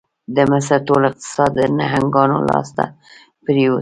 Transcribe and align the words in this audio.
د 0.35 0.37
مصر 0.51 0.79
ټول 0.87 1.01
اقتصاد 1.09 1.49
د 1.59 1.61
نهنګانو 1.77 2.37
لاس 2.49 2.67
ته 2.77 2.85
پرېوت. 3.43 3.69